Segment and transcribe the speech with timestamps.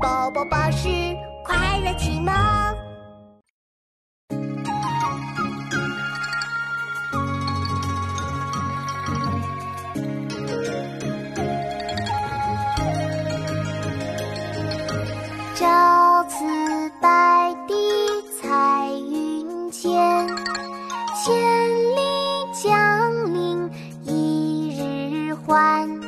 [0.00, 0.88] 宝宝巴士
[1.44, 2.32] 快乐启蒙。
[15.56, 16.44] 朝辞
[17.00, 17.74] 白帝
[18.40, 20.28] 彩云间，
[21.16, 21.34] 千
[21.96, 22.00] 里
[22.52, 23.70] 江陵
[24.04, 26.07] 一日还。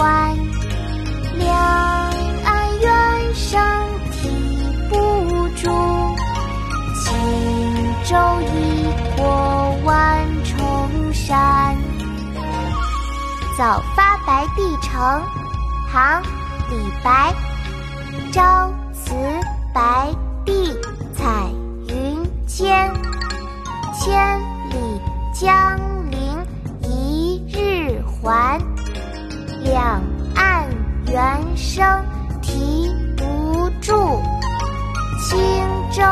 [0.00, 0.34] 日还。
[1.36, 1.54] 两
[2.44, 3.60] 岸猿声
[4.12, 4.28] 啼
[4.88, 4.96] 不
[5.56, 5.68] 住，
[6.96, 7.04] 轻
[8.04, 10.52] 舟已过万重
[11.12, 11.76] 山。
[13.58, 15.22] 早发白帝城，
[15.92, 16.22] 唐·
[16.70, 17.34] 李白。
[18.32, 19.12] 朝辞
[19.74, 20.29] 白帝
[29.62, 30.02] 两
[30.34, 30.68] 岸
[31.06, 31.84] 猿声
[32.40, 34.20] 啼不住，
[35.28, 35.38] 轻
[35.92, 36.02] 舟